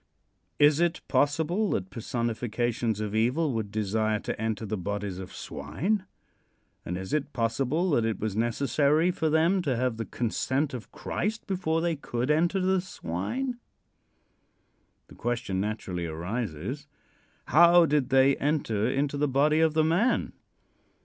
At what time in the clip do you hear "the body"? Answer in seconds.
19.17-19.59